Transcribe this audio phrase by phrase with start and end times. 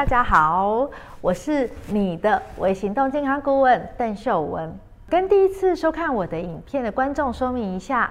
[0.00, 0.88] 大家好，
[1.20, 4.74] 我是你的微行动健康顾问邓秀文。
[5.10, 8.10] 跟第一次收看我的影片的观众说明一下，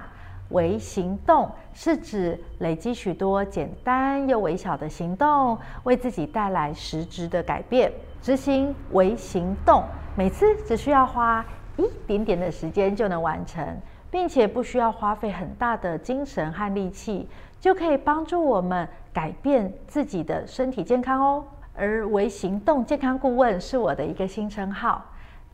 [0.50, 7.90] 微行动是指累积许多简单又微小的行动，为自己带来实质的改变。
[8.22, 9.82] 执行微行动，
[10.14, 11.44] 每次只需要花
[11.76, 13.66] 一点点的时间就能完成，
[14.12, 17.28] 并且不需要花费很大的精神和力气，
[17.58, 21.44] 就可以帮助我们改变自己的身体健康哦。
[21.74, 25.04] 而微行动健康顾问是我的一个新称号，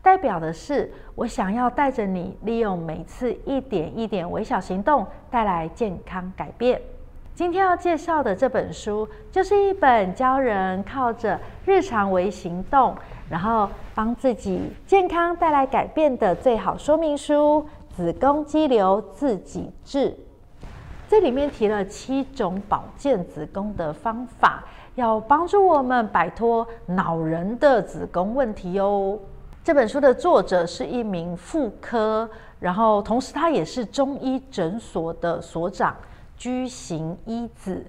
[0.01, 6.81] 代表的是我想要带着你，利用每次一点一点微小行动，带来健康改变。
[7.33, 12.95] 今天要介绍的这本书，就是一本教人靠着日常微行动，
[13.29, 17.63] 然后帮自己健康带来改变的最好说明书
[17.95, 20.09] 《子宫肌瘤自己治》。
[21.09, 24.63] 这里面提了七种保健子宫的方法，
[24.95, 29.17] 要帮助我们摆脱恼人的子宫问题哦。
[29.63, 35.95] 这本书的作者是一名妇科，然后同时他也是中医诊所的所长。
[36.35, 37.83] 居行一子，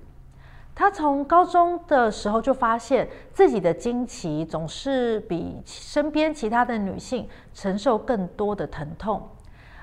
[0.74, 9.20] 他从高中的时候就发现自己的经期总是比身边其他的女性承受更多的疼痛。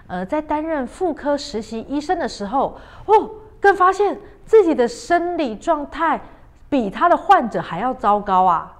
[0.08, 6.22] 呃，在担任妇科实习医生的时候，哦，更发现自己的生理状态
[6.70, 8.72] 比他的患者还要糟糕啊！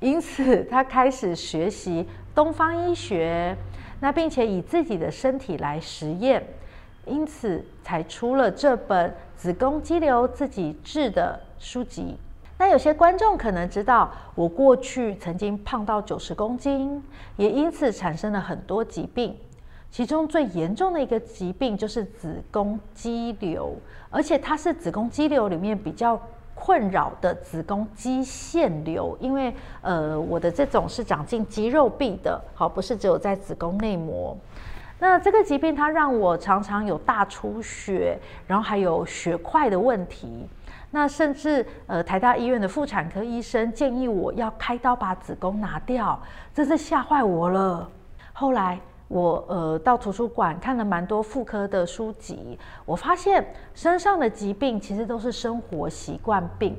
[0.00, 3.56] 因此，他开始学习东方医学，
[4.00, 6.42] 那并且以自己的身体来实验。
[7.04, 12.16] 因此才出了这本《子宫肌瘤自己治》的书籍。
[12.58, 17.02] 那有些观众可能知道，我过去曾经胖到九十公斤，
[17.36, 19.36] 也因此产生了很多疾病。
[19.92, 23.76] 其中最严重的一个疾病就是子宫肌瘤，
[24.08, 26.18] 而且它是子宫肌瘤里面比较
[26.54, 34.34] 困扰的子宫肌腺瘤，因为呃，我的这种是长进肌肉壁的，好，不是只有在子宫内膜。
[34.98, 40.48] 那这个疾病它让我常常有大出血，然后还有血块的问题。
[40.90, 46.18] 那甚至呃台大医院的妇产科医生建议我要开刀把子宫拿掉，
[46.54, 47.86] 真是吓坏我了。
[48.32, 48.80] 后来
[49.12, 56.74] 我呃到图书馆看了蛮多妇科的书籍，我发现身上的疾病其实都是生活习惯病。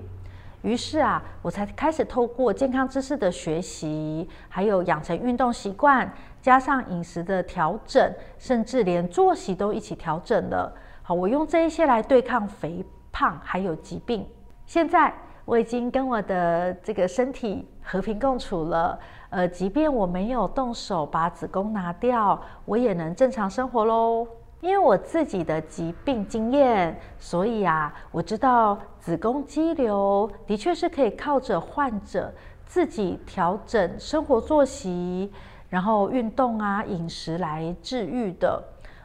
[0.63, 6.11] 于是啊，我才开始透过健康知识的学习，还有养成运动习惯，
[6.41, 10.73] 加上饮食的调整，甚至连作息都一起调整了。
[11.03, 14.25] 好，我用这一些来对抗肥胖还有疾病。
[14.65, 15.13] 现在
[15.45, 18.97] 我已经跟我的这个身体和平共处了。
[19.33, 24.27] 呃，即便我没有动手把子宫拿掉，我也能正常生活喽。
[24.61, 32.31] 因为我自己的疾病经验，所以啊，我知道子宫肌瘤的确是可以靠着患者
[32.67, 35.31] 自己调整生活作息，
[35.67, 38.63] 然后运动啊、饮食来治愈的。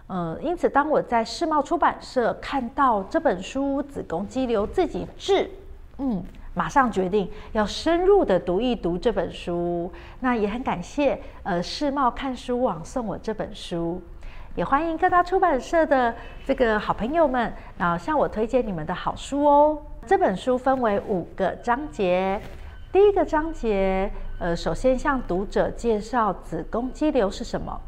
[0.08, 5.44] 嗯，因此当我在世贸出版社看到这本书《子宫肌瘤自己治》，
[5.96, 6.22] 嗯，
[6.58, 9.88] 马上决定要深入的读一读这本书。
[10.18, 14.02] 那也很感谢呃世贸看书网送我这本书。
[14.56, 16.12] 也欢迎各大出版社的
[16.44, 19.78] 这个好朋友们，然后向我推荐你们的好书哦。
[20.04, 22.40] 这本书分为五个章节，
[22.90, 27.80] 第一个章节，呃，首先向读者介绍子宫肌瘤是什么。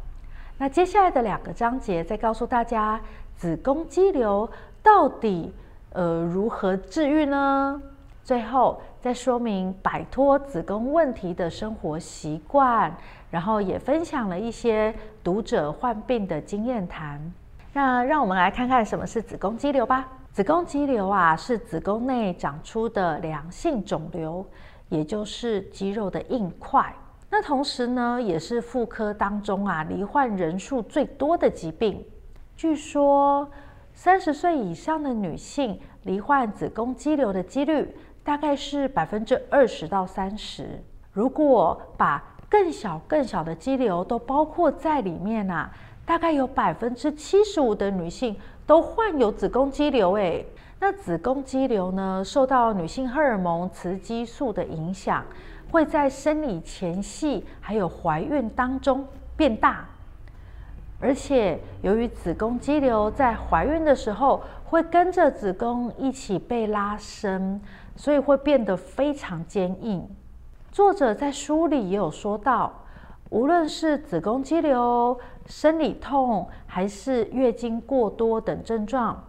[0.57, 3.01] 那接下来的两个章节再告诉大家
[3.35, 4.49] 子宫肌瘤
[4.81, 5.53] 到底
[5.91, 7.81] 呃如何治愈呢？
[8.23, 12.95] 最后再说明摆脱子宫问题的生活习惯。
[13.31, 14.93] 然后也分享了一些
[15.23, 17.17] 读者患病的经验谈。
[17.71, 20.05] 那让我们来看看什么是子宫肌瘤吧。
[20.33, 24.45] 子宫肌瘤啊，是子宫内长出的良性肿瘤，
[24.89, 26.93] 也就是肌肉的硬块。
[27.29, 32.05] 那同时呢，也是妇科当中啊罹患人数最多的疾病。
[32.57, 33.49] 据说
[33.93, 40.81] 三十岁以上的女性罹患子宫肌瘤的几率大概是百分之二十到三十。
[41.11, 45.71] 如果把更小更小的肌瘤都包括在里面啊，
[46.05, 48.35] 大概有百分之七十五的女性
[48.65, 50.13] 都患有子宫肌瘤。
[50.13, 50.45] 诶，
[50.79, 55.23] 那子宫肌瘤呢，受到女性荷尔蒙雌激素的影响，
[55.71, 59.05] 会在生理前夕还有怀孕当中
[59.37, 59.85] 变大，
[60.99, 67.61] 而且由于子宫肌瘤在怀孕的时候会跟着子宫一起被拉伸，
[68.01, 70.09] 所以会变得非常坚硬。
[70.71, 72.73] 作者在书里也有说到，
[73.29, 75.15] 无论是子宫肌瘤、
[75.45, 79.23] 生理痛，还是月经过多等症状，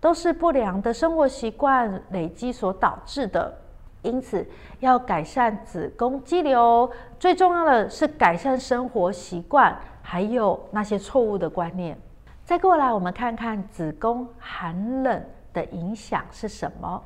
[0.00, 3.52] 都是不良的生活习惯累积所导致的。
[4.00, 4.46] 因此
[4.80, 6.90] 要改善子宫肌瘤，
[7.20, 11.94] 最重要的是改善生活习惯，还有那些错误的观念。
[12.42, 15.22] 再过来，我们看看子宫寒冷
[15.52, 17.02] 的影响是什么？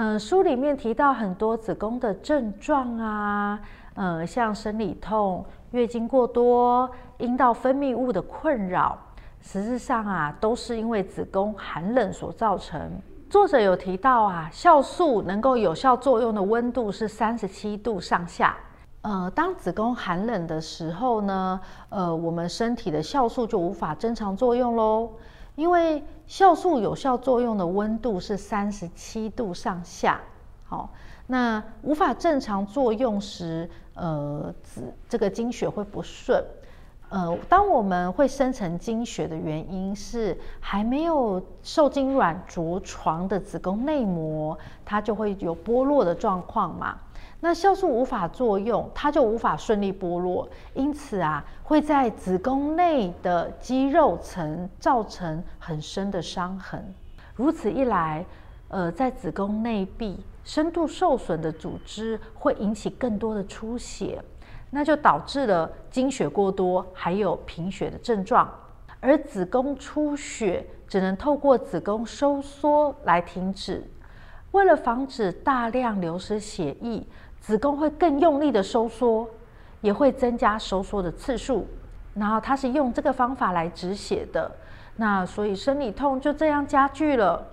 [0.00, 3.58] 嗯，书里面提到很多子宫的症状啊，
[3.96, 8.96] 嗯，像生理痛、月经过多、阴道分泌物的困扰，
[9.40, 12.80] 实质上啊，都是因为子宫寒冷所造成。
[13.28, 18.56] 作者有提到啊，酵素能够有效作用的温度是三十七度上下。
[19.02, 25.10] 呃，当子宫寒冷的时候呢，呃，我们身体的酵素就无法正常作用喽。
[25.58, 30.20] 因为酵素有效作用的温度是三十七度上下。
[30.62, 30.88] 好，
[31.26, 36.40] 那无法正常作用时，呃，子这个经血会不顺。
[37.08, 46.96] 呃，当我们会生成经血的原因是还没有受精卵着床的子宫内膜，它就会有剥落的状况嘛。
[47.40, 56.94] 那酵素无法作用，它就无法顺利剥落，因此啊，会在子宫内的肌肉层造成很深的伤痕。
[57.36, 58.26] 如此一来，
[58.66, 64.20] 呃，在子宫内壁深度受损的组织会引起更多的出血，
[64.70, 68.52] 那就导致了经血过多，还有贫血的症状。
[68.98, 73.88] 而子宫出血只能透过子宫收缩来停止。
[74.50, 77.06] 为了防止大量流失血液，
[77.40, 79.28] 子宫会更用力的收缩，
[79.80, 81.66] 也会增加收缩的次数。
[82.14, 84.50] 然后它是用这个方法来止血的，
[84.96, 87.46] 那所以生理痛就这样加剧了。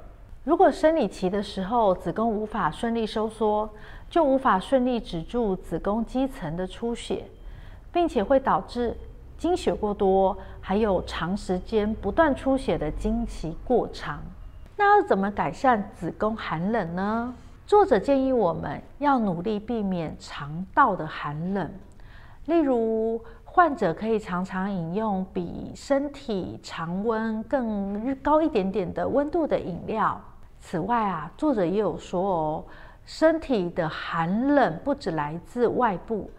[0.44, 3.70] 如果生理期的时候子宫无法顺利收缩，
[4.10, 7.26] 就无法顺利止住子宫肌层的出血，
[7.92, 8.96] 并且会导致
[9.38, 14.22] 经血过多，还有长时间不断出血的经期过长。
[14.78, 17.34] 那要怎么改善子宫寒冷呢？
[17.68, 21.68] 作者建议我们要努力避免肠道的寒冷，
[22.46, 30.22] 例如患者可以常常饮用比身体常温更高一点点的温度的饮料。
[30.60, 32.64] 此外啊，作者也有说哦，
[33.04, 36.30] 身体的寒冷不只来自外部，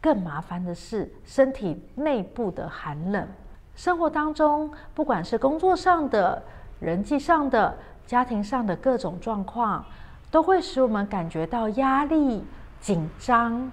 [0.00, 3.26] 更麻烦的是身体内部的寒冷。
[3.74, 6.40] 生活当中，不管是工作上的、
[6.78, 7.76] 人际上的、
[8.06, 9.84] 家庭上的各种状况。
[10.30, 12.44] 都会使我们感觉到压力、
[12.80, 13.70] 紧张，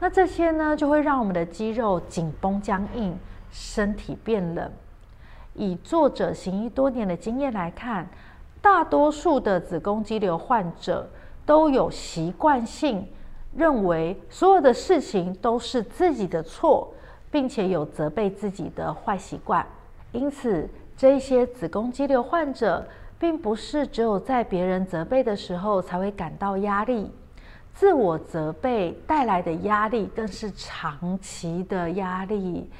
[0.00, 3.16] 那这些呢，就会让我们的肌肉紧绷僵硬，
[3.52, 4.70] 身体变冷。
[5.54, 8.08] 以作者行医多年的经验来看，
[8.60, 11.08] 大多数的子宫肌瘤患者
[11.46, 13.06] 都有习惯性
[13.54, 16.92] 认为所有的事情都是自己的错，
[17.30, 19.64] 并且有责备自己的坏习惯。
[20.10, 22.84] 因此，这些子宫肌瘤患者。
[23.24, 27.10] 并不是只有在别人责备的时候才会感到压力，
[27.72, 32.70] 自我责备带来的压力更是长期的压力。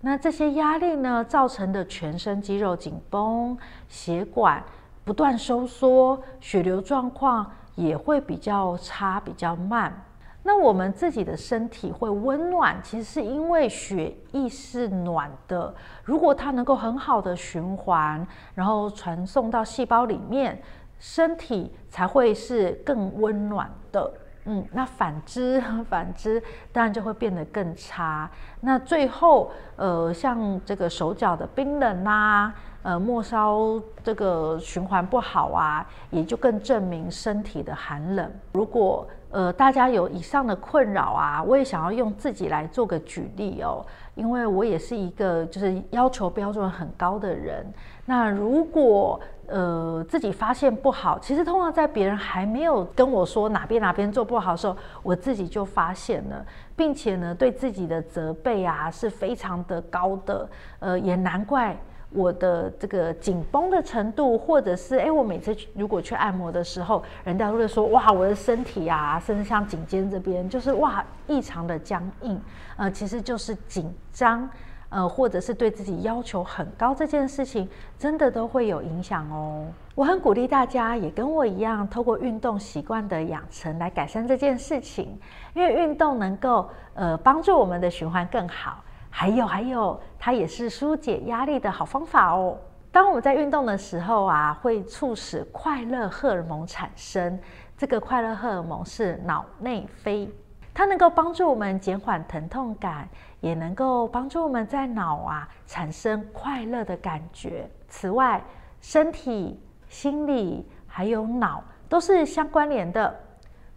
[0.00, 3.56] 那这些压力呢，造成的全身肌肉紧绷、
[3.88, 4.60] 血管
[5.04, 10.04] 不断收缩、血流状况也会比较差、比较慢。
[10.44, 15.72] 那我们自己的身体会温暖，其实是因为血液是暖的。
[16.02, 20.60] 如果它能够很好的循环，然后传送到细胞里面，
[20.98, 24.12] 身体才会是更温暖的。
[24.44, 26.42] 嗯，那反之， 反之，
[26.72, 28.28] 当然就会变得更差。
[28.60, 32.52] 那最后，呃，像这个手脚的冰冷啊，
[32.82, 38.30] 呃，末梢这个循环不好啊，也就更证明身体的寒冷。
[38.52, 43.84] 如果呃，大家有以上的困扰啊，我也想要用自己来做个举例哦，
[44.14, 47.64] 因为我也是一个就是要求标准很高的人。
[48.04, 56.44] 那如果呃自己发现不好，其实通常在别人还没有跟我说哪边哪边做不好的时候，我自己就发现了，
[56.76, 60.46] 并且呢，对自己的责备啊是非常的高的。
[60.80, 61.74] 呃，也难怪。
[62.14, 72.40] 我的这个紧绷的程度，或者是哎，我每次如果去按摩的时候，人家都会说哇，我的身体啊，甚至像颈肩这边，就是哇，异常的僵硬，
[72.76, 74.48] 呃，其实就是紧张，
[74.88, 79.66] 呃，或者是对自己要求很高这件事情，真的都会有影响哦。
[79.94, 85.18] 我很鼓励大家也跟我一样，透过运动习惯的养成来改善这件事情，
[85.54, 88.82] 因为运动能够呃帮助我们的循环更好。
[89.14, 92.56] 还有还有，它也是纾解压力的好方法哦。
[92.90, 97.38] 当我们在运动的时候啊，会促使快乐荷尔蒙产生。
[97.76, 100.28] 这个快乐荷尔蒙是脑内啡，
[100.72, 103.06] 它能够帮助我们减缓疼痛感，
[103.40, 107.68] 也能够帮助我们在脑啊产生快乐的感觉。
[107.88, 108.42] 此外，
[108.80, 113.14] 身体、心理还有脑都是相关联的。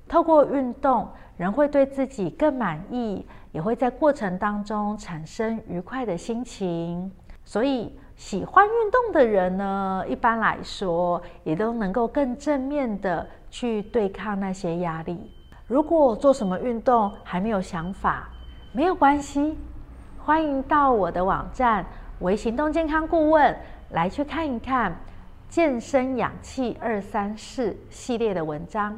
[0.07, 1.07] 透过运动，
[1.37, 7.11] 人会对自己更满意，也会在过程当中产生愉快的心情。
[7.43, 15.31] 所以，喜欢运动的人呢，一般来说也都能够更正面的去对抗那些压力。
[15.67, 18.29] 如果做什么运动还没有想法，
[18.71, 19.57] 没有关系，
[20.17, 21.85] 欢迎到我的网站
[22.21, 23.55] “微行动健康顾问”
[23.91, 24.95] 来去看一看
[25.49, 28.97] 健身氧气二三四系列的文章。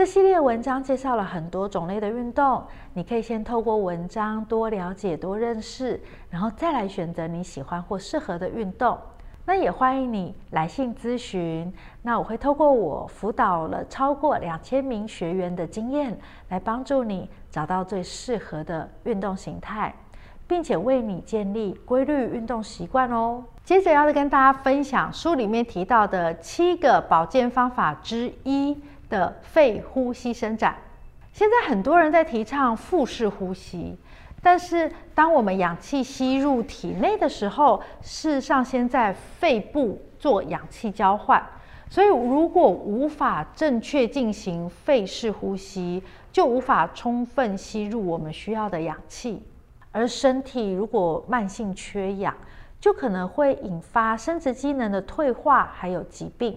[0.00, 2.64] 这系列文章介绍了很多种类的运动，
[2.94, 8.96] 你可以先透过文章多了解、多认识，然后再来选择你喜欢或适合的运动。
[9.44, 19.94] 那也欢迎你来信咨询，那我会透过我辅导了超过两千名学员的经验，来帮助你找到最适合的运动形态，
[20.46, 23.44] 并且为你建立规律运动习惯哦。
[23.62, 28.82] 接着要跟大家分享书里面提到的七个保健方法之一。
[29.10, 30.76] 的肺呼吸伸展，
[31.32, 33.98] 现在很多人在提倡腹式呼吸，
[34.40, 41.44] 但是当我们氧气吸入体内的时候，事实上先在肺部做氧气交换，
[41.88, 49.42] 所以如果无法正确进行肺式呼吸，就无法充分吸入我们需要的氧气，
[49.90, 52.32] 而身体如果慢性缺氧，
[52.80, 56.56] 就可能会引发生殖机能的退化，还有疾病，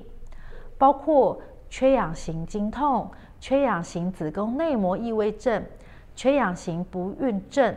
[0.77, 1.41] 包括。
[1.75, 5.65] 缺氧型经痛、缺氧型子宫内膜异位症、
[6.15, 7.75] 缺氧型不孕症、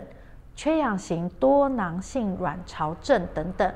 [0.55, 3.73] 缺氧型多囊性卵巢症等等。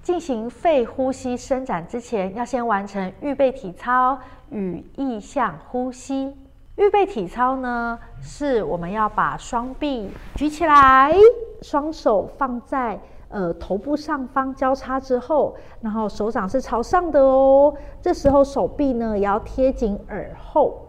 [0.00, 4.16] 进行肺呼吸伸展之前，要先完成预备体操
[4.50, 6.32] 与意向呼吸。
[6.76, 11.14] 预备体操呢，是我们要把双臂举起来，
[11.62, 12.98] 双手放在。
[13.30, 17.74] 呃，头部上方交叉之后，然后手掌是朝上的哦。
[18.00, 20.86] 这时候手臂呢也要贴紧耳后。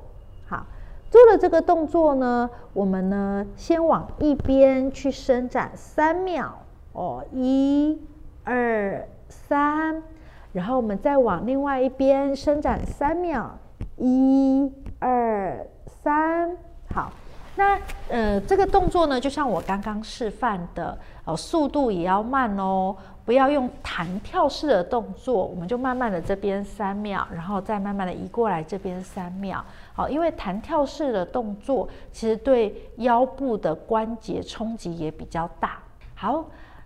[0.47, 0.63] 好，
[1.09, 6.53] 做了这个动作呢，我们呢先往一边去伸展三秒
[6.91, 7.99] 哦，一、
[8.43, 10.03] 二、三，
[10.51, 13.57] 然后我们再往另外一边伸展三秒，
[13.97, 15.65] 一、二、
[16.05, 16.55] 三，
[16.93, 17.11] 好。
[17.55, 22.95] 那呃，这个动作呢，就像我刚刚示范的，哦，速度也要慢哦，
[23.25, 35.79] 不要用弹跳式的动作，我们就慢慢的这边三秒，然后再慢慢的移过来这边三秒，好，因为弹跳式的动作其实对腰部的关节冲击也比较大。
[36.13, 36.45] 好，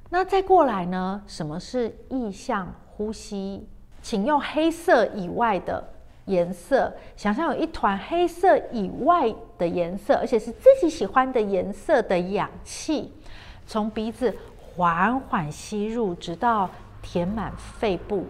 [0.09, 3.67] 那再过来呢，什么是意向呼吸？
[4.01, 5.83] 请用黑色以外的。
[6.29, 13.11] 颜色，想象有一团黑色以外的颜色，而且是自己喜欢的颜色的氧气，
[13.65, 16.69] 从鼻子缓缓吸入，直到
[17.01, 18.27] 填满肺部。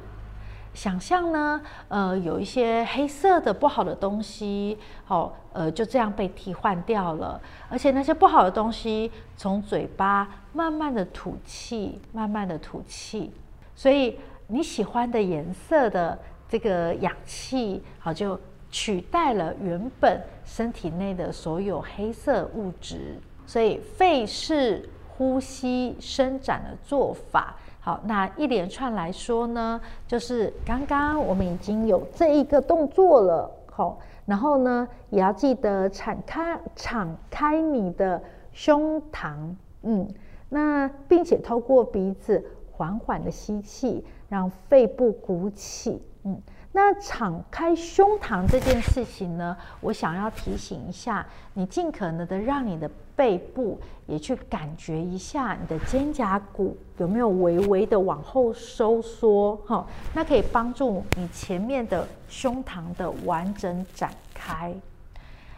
[0.74, 4.78] 想象呢，呃，有一些黑色的不好的东西，
[5.10, 13.34] 哦，呃，就这样被替换掉了，而且那些不好的东西从嘴巴慢慢的吐气，慢慢的吐气。
[13.76, 16.18] 所以你喜欢的颜色的。
[16.50, 18.38] 这个氧气好，就
[18.72, 23.16] 取代了原本身体内的所有黑色物质，
[23.46, 39.36] 所以肺式呼吸伸展的做法，好，那一连串来说呢，就是刚刚我们已经有这一个动作了，好，然后呢，也要记得敞开敞开你的胸膛，
[39.84, 40.08] 嗯，
[40.50, 46.02] 那并且透过鼻子缓缓的吸气，让肺部鼓起。
[46.24, 46.42] 嗯，
[46.74, 64.76] 那敞开胸膛这件事情呢，我想要提醒一下你，尽可能的让你的背部也去感觉一下你的肩胛骨有没有微微的往后收缩，哈，那可以帮助你前面的胸膛的完整展开。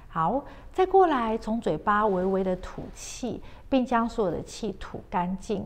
[0.07, 5.65] 好，再过来从嘴巴微微的吐气，并将所有的气吐干净。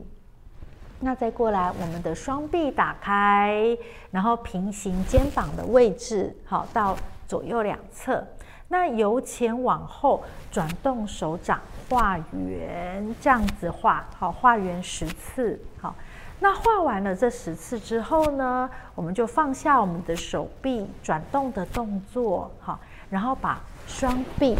[1.02, 3.78] 那再过来，我们的双臂打开，
[4.12, 6.96] 然后平行肩膀的位置，好，到
[7.28, 8.25] 左右两侧。
[8.68, 15.94] 那由前往后转动手掌画圆，这样子画，好，画圆十次，好。
[16.40, 24.58] 那画完了这十次之后呢，我们就放下我们的手臂转动的动作，好，然后把双臂。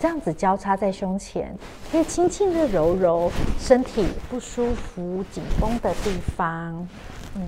[0.00, 1.54] 这样子交叉在胸前，
[1.92, 6.74] 可以轻轻的揉揉身体不舒服、紧绷的地方。
[7.36, 7.46] 嗯，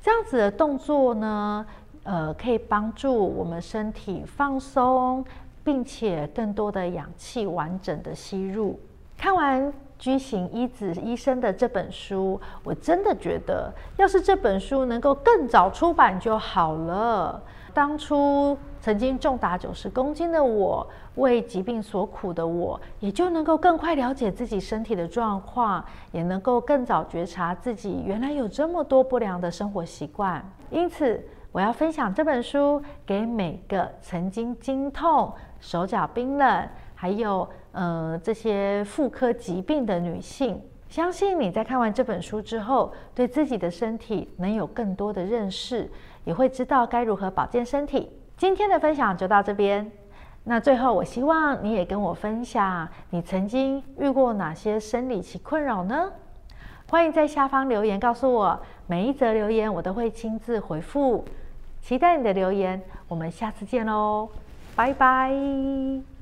[0.00, 1.66] 这样子的动作呢，
[2.04, 5.24] 呃，可以帮助我们身体放松，
[5.64, 8.78] 并且更多的氧气完整的吸入。
[9.24, 17.42] 看完居行一子医生的这本书，我真的觉得，要是这本书能够更早出版就好了。
[17.72, 30.46] 当初曾经重达九十公斤的我，为疾病所苦的我，也就能够更快了解自己身体的状况，也能够更早觉察自己原来有这么多不良的生活习惯。
[30.68, 36.68] 因此，我要分享这本书给每个曾经经痛、手脚冰冷，
[37.04, 40.58] 还有呃这些妇科疾病的女性。
[40.88, 45.86] 相信你在看完这本书之后，对自己的身体能有更多的认识，
[46.24, 48.10] 也会知道该如何保健身体。
[48.38, 49.92] 今天的分享就到这边。
[50.44, 56.10] 那最后，我希望你也跟我分享，你曾经遇过哪些生理期困扰呢？
[56.88, 61.22] 欢迎在下方留言告诉我，每一则留言我都会亲自回复。
[61.82, 64.30] 期待你的留言，我们下次见喽，
[64.74, 66.13] 拜拜。